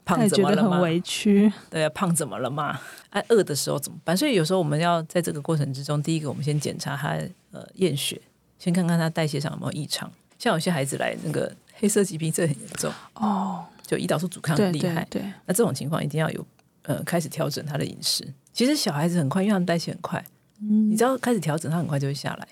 [0.05, 0.77] 胖怎么了吗？
[0.77, 1.51] 很委屈。
[1.69, 2.79] 对啊，胖怎么了嘛？
[3.09, 4.15] 哎、啊，饿的时候怎么办？
[4.15, 7.17] 所以有时候我们要在这个过程之中，第一个我们先检查他
[7.51, 8.21] 呃验血，
[8.59, 10.11] 先看看他代谢上有没有异常。
[10.37, 15.07] 像有些孩子来那个黑色疾病这很严重哦，就胰岛素阻抗很厉害。
[15.09, 16.45] 对，对，对，那这种情况一定要有
[16.83, 18.31] 呃开始调整他的饮食。
[18.53, 20.23] 其实小孩子很快，因为他们代谢很快，
[20.61, 22.47] 嗯，你只要开始调整，他很快就会下来。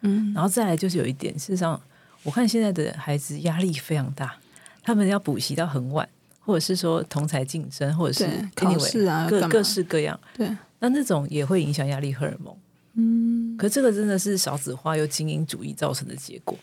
[0.00, 1.80] 嗯，然后再来就是有一点，事实上
[2.22, 4.36] 我看现在的孩子压力非常大，
[4.82, 6.08] 他们要补习到很晚。
[6.46, 10.16] 或者是说同才竞争，或者是 anyway, 考试啊，各各式各样。
[10.32, 12.56] 对，那那种也会影响压力荷尔蒙。
[12.92, 16.56] 嗯，可这个真的是少子化又精英主义造成的结果。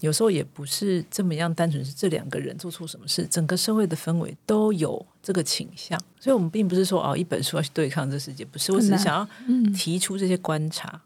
[0.00, 5.98] 有时候也不是这么样单纯，是这两个人做错什么事，整个社会的氛围都有这个倾向。
[6.20, 8.70] 所以，我们并不是说哦，一本书要去对抗这世界，不是。
[8.72, 9.26] 我只是想要
[9.74, 11.00] 提出这些观察，嗯、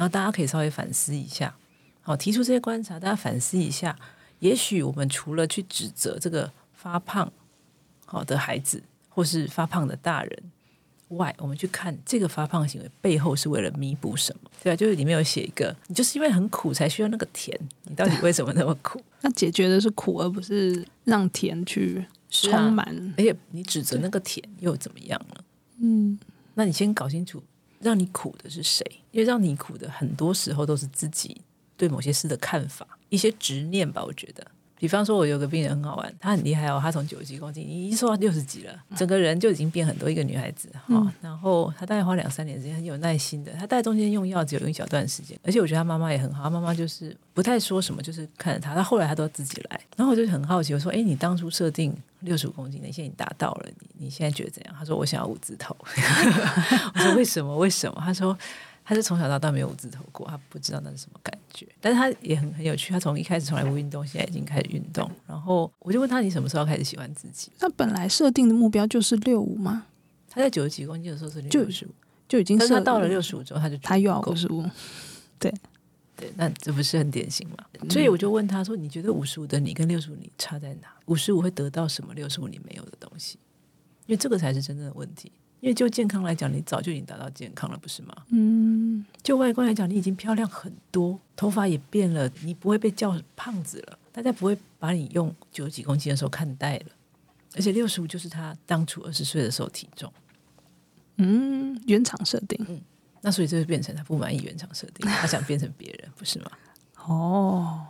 [0.00, 1.54] 然后大家可以稍微反思一下。
[2.00, 3.94] 好，提出这些观察，大家反思一下。
[4.38, 6.50] 也许我们除了去指责这个。
[6.82, 7.30] 发胖
[8.06, 10.42] 好的孩子，或是发胖的大人，
[11.08, 14.50] 外，我们去看这个发胖行为背后是为了弥补什么？
[14.62, 18.98] 对啊，就是里面有写一个，你就是因为很苦才需要那个甜，你到底为什么那么苦？
[19.20, 22.86] 那解决的是苦，而不是让甜去充满。
[22.86, 25.44] 啊、而且你指责那个甜又怎么样了？
[25.82, 26.18] 嗯，
[26.54, 27.42] 那你先搞清楚，
[27.80, 28.84] 让你苦的是谁？
[29.10, 31.40] 因为让你苦的很多时候都是自己
[31.76, 34.46] 对某些事的看法，一些执念吧，我觉得。
[34.80, 40.08] 比方说，我有个病人很好玩，他很厉害哦，他从九十几公斤，一瘦到六十几了，整个人就已经变很多。
[40.10, 43.52] 一个女孩子哈、然后他大概花两三年时间，很有耐心的。
[43.52, 48.74] 他大概中间用药只有用一小段时间，而且我觉得他妈妈也很好，他妈妈就是不太说什么，就是看着他。
[48.74, 55.76] 他后来他都自己来，然后我就很好奇，我说：“哎，你当初设定六十五公斤，你现在已经达到了，你你现在觉得怎样？”他说：“我想要五字头。
[56.94, 57.54] ”我说：“为什么？
[57.56, 58.36] 为什么？”他说。
[58.90, 61.64] 他是从小到大没有五字头过，他不知道那是什么感觉。
[61.80, 65.08] 但是他也很很有趣，他从一开始从来不运动，现在已经开始运动。
[65.28, 69.86] 然后我就问他：“你什么时候开始喜欢自己？”他本来设定的目标就是六五吗？
[70.28, 71.90] 他在九十几公斤的时候是六十五，
[72.26, 72.58] 就已经。
[72.58, 74.68] 但是他到了六十五之后，他就他又要五十五。
[75.38, 75.54] 对
[76.16, 77.58] 对，那这不是很典型吗？
[77.80, 80.88] 嗯、所以我就问他说：“你觉得五十五的你跟六十五你差在哪？
[81.06, 82.12] 五十五会得到什么？
[82.12, 83.38] 六十五你没有的东西？
[84.06, 88.14] 因为这个才是真正的问题。”因为就健康来讲，你早就已经达到健康了，不是吗？
[88.30, 89.04] 嗯。
[89.22, 96.86] 就外观来讲，你已经漂亮很多，头发也变了，你不会被叫胖子了，大家不会把你用九十几公斤的时候看待了。
[97.56, 100.10] 而且六十五就是他当初二十岁的时候体重。
[101.16, 102.58] 嗯，原厂设定。
[102.68, 102.80] 嗯。
[103.20, 106.50] 那所以这就变成他不满意原厂设定，他想变成别人，不是吗？
[107.06, 107.86] 哦，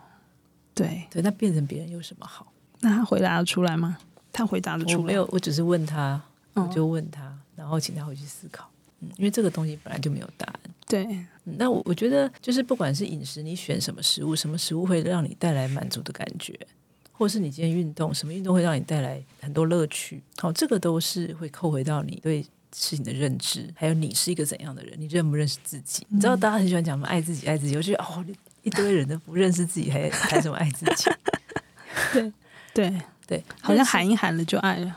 [0.75, 2.53] 对对，那变成别人有什么好？
[2.81, 3.97] 那他回答得出来吗？
[4.33, 5.05] 他回答得出来？
[5.05, 6.21] 没有，我只是问他，
[6.55, 7.27] 我就问他。
[7.27, 7.30] 哦
[7.61, 8.67] 然后请他回去思考，
[9.01, 10.61] 嗯，因为这个东西本来就没有答案。
[10.89, 11.27] 对，嗯，
[11.59, 16.59] 那我我觉得就是不管是饮食，你选什么食物，什么食物会让你带来满足的感觉，
[17.13, 22.43] 或是你今天运动，什么运动会让你带来很多乐趣，好，这个都是会扣回到你对
[22.73, 26.07] 事情的认知，还有你是一个怎样的人，你认不认识自己？
[26.09, 28.25] 嗯，你知道大家很喜欢讲什么爱自己，爱自己，我觉得哦，
[28.63, 31.11] 一堆人都不认识自己，还谈什么爱自己？
[32.13, 32.33] 对
[32.73, 34.97] 对对，好像喊一喊了就爱了。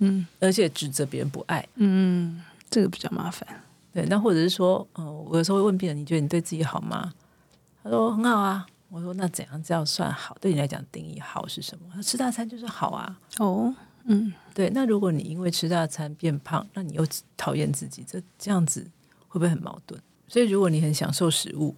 [0.00, 3.46] 嗯，而且指责别人不爱，嗯，这个比较麻烦。
[3.94, 7.12] 对，那或者是说，嗯、呃，我有时候会问病人，你觉得你对自己好吗？
[7.82, 8.66] 他说很好啊。
[8.88, 10.36] 我说那怎样叫算好？
[10.40, 11.84] 对你来讲，定义好是什么？
[11.90, 13.18] 他说吃大餐就是好啊。
[13.38, 13.72] 哦，
[14.04, 14.68] 嗯，对。
[14.74, 18.84] 那如果你因为吃大餐变胖，那你又讨厌自己，这这样子
[19.28, 20.00] 会不会很矛盾？
[20.26, 21.74] 所以，如果你很享受食物，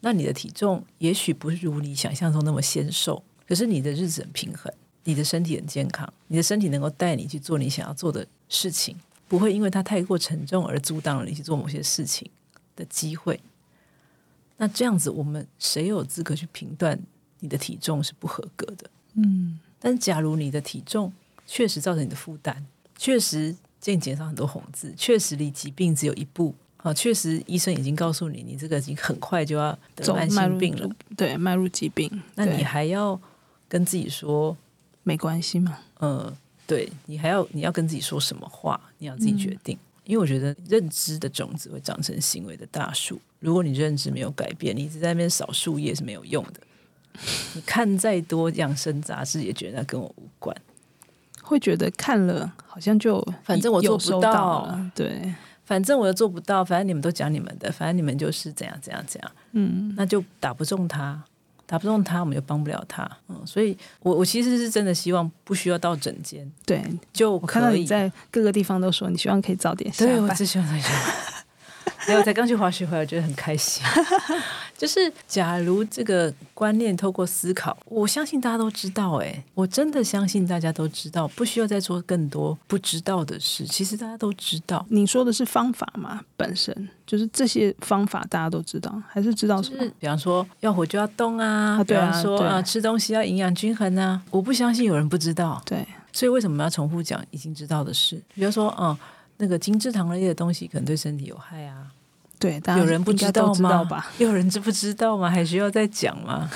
[0.00, 4.72] 那你的体重也许不是如你想象中那么纤瘦，可是你的日子很平衡。
[5.04, 12.30] 你的身体很健康，你的身体能够带你去做你想要做的事情，不会因为它太过沉重而阻挡了你去做某些事情
[12.76, 13.40] 的机会。
[14.58, 16.96] 那这样子，我们谁有资格去评断
[17.40, 18.88] 你的体重是不合格的？
[19.14, 21.12] 嗯，但假如你的体重
[21.46, 22.64] 确实造成你的负担，
[22.96, 33.20] 确实健检上很多红字，确实离疾病只有一步啊，确实医生已经告诉你，你这个已经很快就要得慢性病了，对，迈入疾病，那你还要
[33.68, 34.56] 跟自己说？
[35.02, 36.32] 没关系嘛，呃，
[36.66, 39.76] 对，你还要你要跟自己说什么话，你要自己决定。
[39.76, 43.20] 嗯，因为我觉得认知的种子会长成行为的大树。
[43.40, 46.60] 如果你认知没有改变，你一直在那边扫树叶是没有用的。
[47.54, 50.56] 你看再多养生杂志，也觉得那跟我无关。
[51.42, 55.34] 会觉得看了好像就反正我做不到，对，
[55.64, 61.22] 反正我又做不到，反正你们都讲你们的，反正你们就是怎样怎样怎样，嗯，那就打不中他。
[61.72, 63.10] 打不动他，我们就帮不了他。
[63.28, 70.14] 嗯，所以我我其实是真的希望不需要到整间，对，就我看到你在各个地方都说你希望可以早点下班。
[70.14, 71.41] 对，我只希望早点下班。
[72.06, 73.82] 没有，我才刚去滑雪回来，我觉得很开心。
[74.76, 79.14] 就是假如这个观念透过思考，我相信大家都知道。
[79.16, 83.64] 哎，我真的相信大家都知道，不需要再做更多不知道的事。
[83.64, 84.84] 其实大家都知道。
[84.88, 86.20] 你说的是方法嘛？
[86.36, 89.88] 本身就是这些方法，大家都知道，还是知道什么？
[90.00, 94.20] 比方说要活就要动啊，啊对啊，比方说啊，吃东西要营养均衡啊。
[94.32, 95.62] 我不相信有人不知道。
[95.64, 98.20] 对，所以为什么要重复讲已经知道的事？
[98.34, 98.96] 比如说，嗯。
[99.38, 101.92] 那个精制糖类的东西可能对身体有害啊，
[102.38, 103.82] 对，有人不知道吗？
[103.84, 105.28] 吧有人知不知道吗？
[105.30, 106.50] 还需要再讲吗？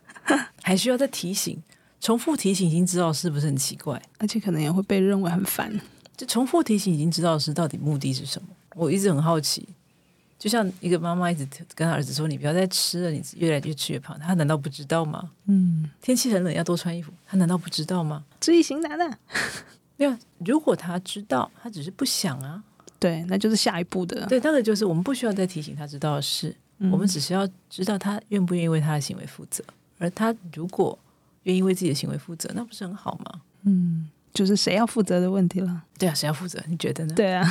[0.62, 1.60] 还需要再提醒？
[2.00, 4.00] 重复提醒已经知道是不是很奇怪？
[4.18, 5.80] 而且可能也会被认为很烦。
[6.16, 8.48] 就重复提醒已经知道是到底目的是什么？
[8.74, 9.68] 我一直很好奇。
[10.38, 15.30] 就像一个妈妈一直跟她儿子说：“你不要再吃了，你越来越吃越胖。”他难道不知道吗？
[15.46, 18.24] 嗯，天气很冷要多穿衣服，他难道不知道吗？
[18.40, 19.18] 知易行难的。
[20.00, 22.62] 没有，如果他知道，他只是不想啊。
[22.98, 24.26] 对，那就是下一步的。
[24.26, 29.62] 对，那个就是我们不需要再提醒他知道的事，嗯、我们只是要知道他愿不愿意为他的行为负责。
[29.98, 30.98] 而他如果
[31.42, 33.40] 愿意为自己的行为负责，那不是很好吗？
[33.64, 35.82] 嗯，就是谁要负责的问题了。
[35.98, 36.62] 对啊，谁要负责？
[36.66, 37.14] 你觉得呢？
[37.14, 37.46] 对啊，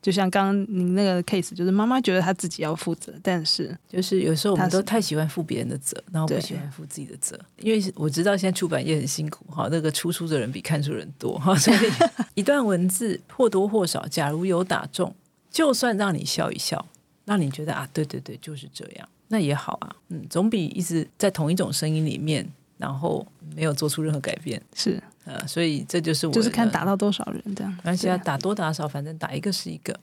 [0.00, 7.38] 就像刚刚您那个 case，就是妈妈觉得她自己要负责，但是就是有时候我们都太喜欢负别人的责，然后不喜欢负自己的责。
[7.58, 11.78] 因为我知道现在出版业很辛苦哈，那个出书的人比看书人多哈， 所以
[12.34, 15.14] 一段文字或多或少，假如有打中，
[15.50, 16.86] 就算让你笑一笑，
[17.24, 22.48] 让你觉得啊，对对对，就是这样，那也好啊，嗯，总比一直在同一种声音里面，
[22.78, 25.02] 然后没有做出任何改变是。
[25.24, 29.94] 呃，所以这就是我就是看打到多少人这样，而且要打多打少，反正打一个是一个。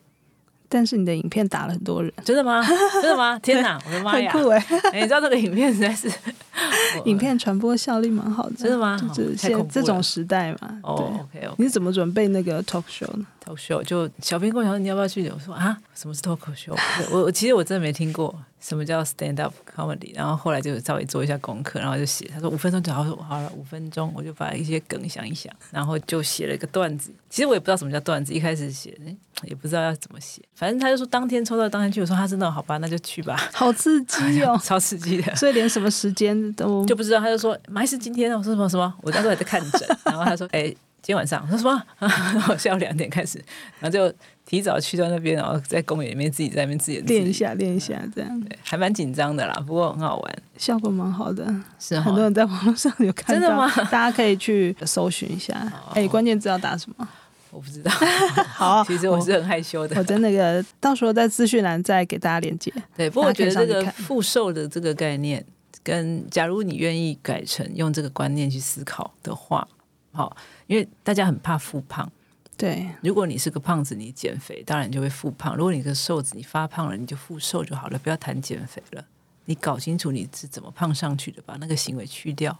[0.67, 2.61] 但是你的影片打了很多人，真的吗？
[3.01, 3.37] 真的吗？
[3.39, 4.31] 天哪，我的妈呀！
[4.31, 4.59] 很酷 哎、
[4.93, 5.01] 欸！
[5.01, 6.11] 你知道这个影片实在是，
[7.05, 8.99] 影片传播效力蛮好的，真的吗？
[9.13, 10.79] 就是现这种时代嘛。
[10.83, 11.55] 哦，OK OK。
[11.57, 15.27] 你是怎么准备那个 talk show 呢？talk show 就小编跟我讲说你要不要去？
[15.29, 16.77] 我说啊，什么是 talk show？
[17.11, 20.15] 我我其实我真的没听过什么叫 stand up comedy。
[20.15, 22.25] 然后后来就稍微做一下功课，然后就写。
[22.33, 27.11] 他说五分钟就好，说好了五分钟，我就把一些梗想一想，然后就写了一个段子。
[27.29, 28.97] 其实我也不知道什么叫段子，一开始写
[29.43, 30.41] 也不知道要怎么写。
[30.55, 33.35] 反正他就说当天抽到当天去，我说他真的好吧，那就去吧。
[33.53, 35.35] 好刺激哦， 超刺激的。
[35.35, 37.19] 所以连什么时间都就不知道。
[37.19, 39.81] 他就说还是今天我说什么什么，我当时还在看诊。
[40.05, 40.61] 然后他说哎。
[40.61, 41.83] 欸今天晚上，他说什么？
[42.33, 43.37] 然后下午两点开始，
[43.79, 44.11] 然后就
[44.43, 51.45] 提早去到那边，然后在公园里面自己在那边自己练一下，练一下，这样对，还蛮紧张的啦，不过很好玩，效果蛮好的，
[51.77, 53.71] 是很多人在网络上有看到，真的吗？
[53.91, 55.71] 大家可以去搜寻一下。
[55.93, 57.07] 哎，关键字要打什么？
[57.51, 57.91] 我不知道。
[58.51, 59.95] 好，其实我是很害羞的。
[59.99, 62.73] 我在那个到时候在资讯栏再给大家连接。
[62.97, 65.45] 对，不过我觉得这个复售的这个概念，
[65.83, 69.67] 跟假如你愿意改成用这个观念去思考的话，
[70.15, 70.35] 好。
[70.67, 72.11] 因为大家很怕复胖，
[72.57, 72.89] 对。
[73.03, 77.99] 如果你是个胖子，你减肥当然就会复胖；如果你是个瘦子，你发胖了，你就复瘦就好了。
[77.99, 79.05] 不要谈减肥了，
[79.45, 82.57] 你搞清楚你是怎么胖上去的，把那个行为去掉，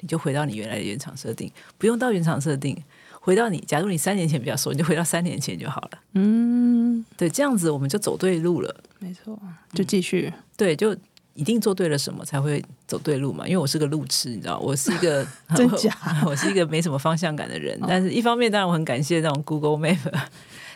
[0.00, 1.50] 你就回到你原来的原厂设定。
[1.78, 2.80] 不用到原厂设定，
[3.20, 3.58] 回到你。
[3.60, 5.90] 假如你三年前比较瘦，你就回到三年前就好了。
[6.12, 8.84] 嗯，对，这样子我们就走对路了。
[9.00, 9.36] 没错，
[9.72, 10.32] 就继续。
[10.32, 10.96] 嗯，对，就。
[11.38, 13.46] 一定做对了什么才会走对路嘛？
[13.46, 15.24] 因为我是个路痴，你知道，我是一个
[15.54, 17.78] 真假我， 我是一个没什么方向感的人。
[17.86, 19.98] 但是一方面，当然我很感谢那种 Google Map，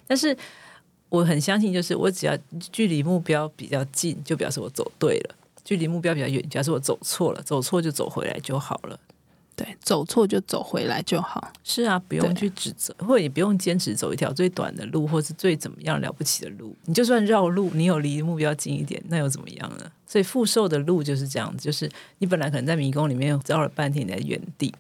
[0.07, 0.37] 但是
[1.09, 2.39] 我很相信，就是我只要
[2.71, 7.43] 距离目标比较近，就表示我走对了；距离目标比较远，表示我走错了。
[7.43, 8.97] 走错就走回来就好了。
[9.63, 11.53] 对，走错就走回来就好。
[11.63, 16.75] 是啊，不用去指责，或者也不用坚持走一条最短的路，或是最怎么样了不起的路。
[16.87, 19.91] 你就算绕路，你有离目标近一点，那又怎么样呢？
[20.07, 24.75] 所以复瘦的路就是这样子，就是你本来可能在迷宫里面绕了半天，你在原地。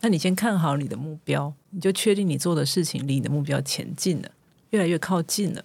[0.00, 4.30] 那你先看好你的目标，你就确定你做的事情离你的目标前进了，
[4.70, 5.64] 越来越靠近了，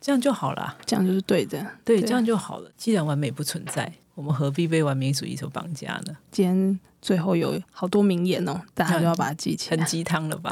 [0.00, 0.76] 这样就好了。
[0.86, 2.70] 这样就是对的，对，对，这样就好了。
[2.76, 3.92] 既然完美不存在。
[4.16, 6.16] 我们何必被完美主义所绑架呢？
[6.32, 9.76] 今天最后有好多名言哦，大家都要把它记起来。
[9.76, 10.50] 很鸡汤了吧？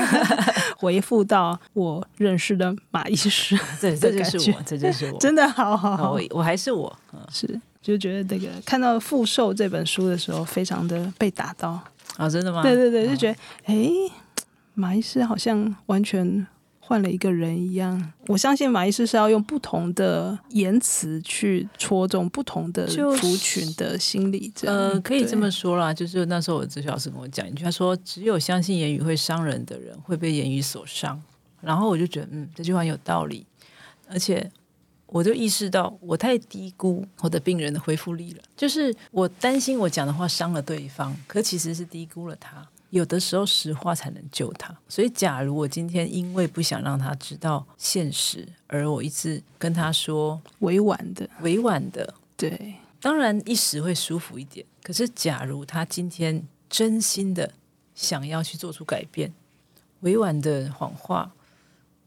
[0.78, 6.90] 回复到我认识的马医师， 这这就是我，这就是我，真的好好好，我我还是我，
[7.30, 11.84] 是就觉得这个看到《复瘦》这本书的时候，非常的被打到啊、
[12.16, 12.30] 哦！
[12.30, 12.62] 真的吗？
[12.62, 13.90] 对对对，就觉得哎，
[14.72, 16.46] 马医师好像完全。
[16.86, 24.52] 换了一个人一样，我相信马医师是要用不同的言辞去戳中不同的族群的心理。
[24.54, 31.20] 这样，呃，可以这么说啦，就是那时候我哲学老师跟我讲一句，他说：“只有相信言语会伤人的人，会被言语所伤。”
[31.60, 33.44] 然后我就觉得，嗯，这句话有道理。
[34.08, 34.48] 而且，
[35.06, 38.42] 我就意识到我太低估我的病人的恢复力了。
[38.56, 42.64] 就是我担心我讲的话伤了对方，可其实是低估了他。
[42.96, 54.66] 有的时候实话才能救他，所以假如我今天因为不想让他知道现实，而我一直跟他说委婉的、委婉的，对，当然一时会舒服一点。
[54.82, 57.52] 可是假如他今天真心的
[57.94, 59.32] 想要去做出改变，
[60.00, 61.32] 委婉的谎话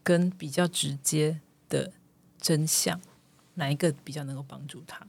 [0.03, 1.91] 跟比较直接的
[2.41, 2.99] 真相，
[3.53, 5.05] 哪一个比较能够帮助他？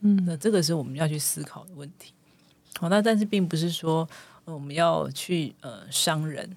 [0.00, 2.12] 嗯，那这个是我们要去思考的问题。
[2.78, 4.08] 好，那但是并不是说。
[4.52, 6.48] 我们要去呃伤人，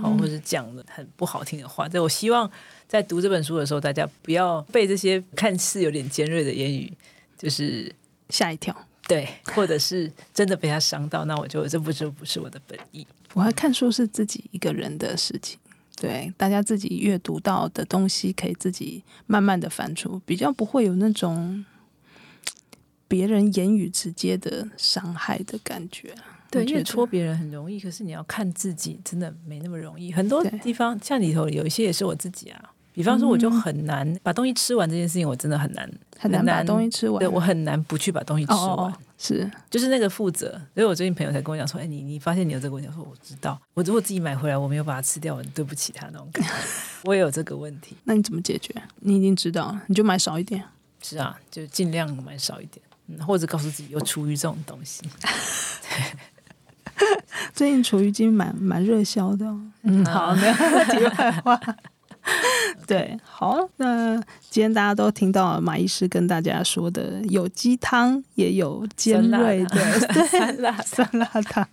[0.00, 1.88] 好，或者讲的很不好听的话。
[1.88, 2.50] 这我希望
[2.86, 6.92] 在读这本书的时候，大家不要被这些看似有点尖锐的言语，
[7.36, 7.94] 就是
[8.28, 8.74] 吓一跳，
[9.06, 13.06] 对，或者是真的被他伤到，那我就这不就不是我的本意。
[13.34, 15.58] 我还看书是自己一个人的事情，
[15.96, 21.64] 对，大家自己阅读到的东西可以自己慢慢的翻出，比较不会有那种
[23.06, 26.14] 别人言语直接的伤害的感觉。
[26.50, 30.12] 对，因为戳别人很容易，可是你要看自己，真的没那么容易。
[30.12, 35.88] 很多地方像里头有一些也是我自己啊，比方说我就很难把东西吃完这件事情，我真的很难
[36.18, 37.18] 很难把东西吃完。
[37.20, 38.92] 对，我很难不去把东西吃完。
[39.16, 40.50] 是，就是那个负责。
[40.74, 46.52] 所以我最近朋友才跟我讲说：“哎，你你发现你有这个问题？”我说：“我知道，我如果自己买回来，我没有把它吃掉，我对不起他那种感觉。
[47.04, 47.94] 我也有这个问题。
[48.04, 48.74] 那你怎么解决？
[49.00, 50.64] 你已经知道了，你就买少一点。
[51.02, 55.02] 是啊，就尽量买少一点，嗯，或者告诉自己有厨余这种东西。
[57.54, 59.46] 最近厨余机蛮蛮热销的。
[59.82, 61.60] 嗯，好，没有题外话。
[62.86, 64.14] 对，好，那
[64.50, 71.66] 今天大家都听到了马医师跟大家说的，有鸡汤也有尖锐的，对，酸辣 酸辣汤，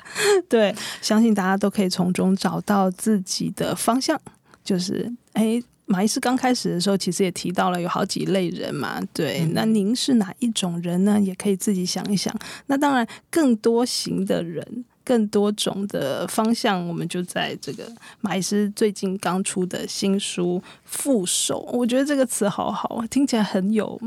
[0.48, 4.20] 对，相信大家都可以从中找到自己的方向。
[4.64, 11.20] 就是，哎，马医师刚开始的时候，其实也提到了有好几类人嘛，对，嗯、那您是哪一种人呢？
[11.20, 12.34] 也可以自己想一想。
[12.68, 14.86] 那当然，更多型的人。
[15.08, 17.90] 更多种的方向，我们就在这个
[18.20, 23.98] 马医师最近刚出的新书《副手》，我觉得这个词好好，听起来很有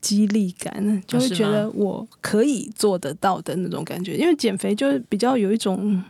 [0.00, 4.16] 激励感，就会觉得我可以做得到的那种感觉。
[4.16, 6.02] 因为减肥就是比较有一种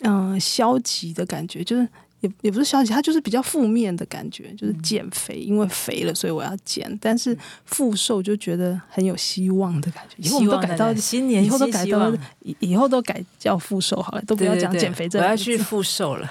[0.00, 1.86] 嗯、呃、消极的感觉，就是。
[2.26, 6.86] 也也不是消极，它就是比较负面的感觉，就是减肥，因为肥了，所以我要减。
[7.00, 10.16] 但是复瘦就觉得很有希望的感觉。
[10.18, 12.12] 以后都改到新年，以后都改到
[12.42, 15.18] 以以后都改叫复瘦好了，都不要讲减肥这。
[15.18, 16.30] 我要去复瘦了。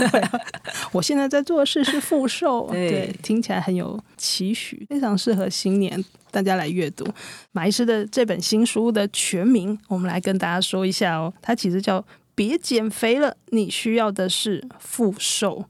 [0.92, 7.06] 我现在在做的事是复瘦， 对，听起来很有期许，非常适合新年大家来阅读。
[7.52, 12.04] 马医师的这本新书的全名，我们来跟大家说一下哦，它其实叫。
[12.34, 15.64] 别减肥了，你需要的是复瘦。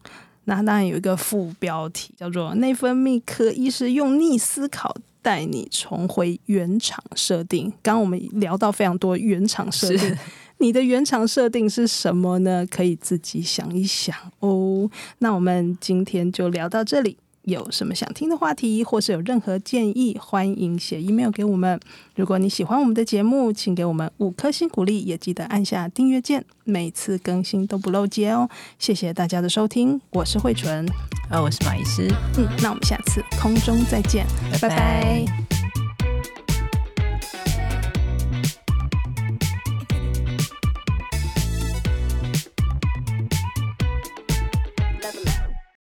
[0.44, 7.70] 那当然有一个副标题叫做“内分泌科医师用逆思考带你重回原厂设定”。
[7.82, 10.14] 刚刚我们聊到非常多原厂设定，
[10.58, 12.66] 你的原厂设定是什么呢？
[12.70, 14.90] 可以自己想一想哦。
[15.20, 17.16] 那我们今天就聊到这里。
[17.44, 21.78] 有什么想听的话题，或是有任何建议，欢迎写 email 给我们。
[22.14, 28.48] 如果你喜欢我们的节目，请给我们五颗星鼓励，也记得按下订阅键，每次更新都不漏接哦。
[28.78, 30.86] 谢谢大家的收听，我是慧纯，
[31.30, 35.53] 哦，我是马医师，嗯，那我们下次空中再见，拜拜。